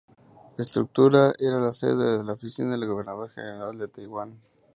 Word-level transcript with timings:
La 0.57 0.63
estructura 0.63 1.31
era 1.37 1.59
la 1.59 1.71
sede 1.71 2.17
de 2.17 2.23
la 2.23 2.33
Oficina 2.33 2.71
del 2.71 2.87
Gobernador 2.87 3.29
General 3.29 3.77
de 3.77 3.87
Taiwán. 3.87 4.41